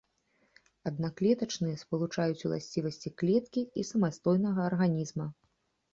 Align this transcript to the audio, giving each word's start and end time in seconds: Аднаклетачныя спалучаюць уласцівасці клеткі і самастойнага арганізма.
Аднаклетачныя 0.91 1.81
спалучаюць 1.83 2.45
уласцівасці 2.51 3.13
клеткі 3.23 3.61
і 3.83 3.89
самастойнага 3.93 4.59
арганізма. 4.71 5.33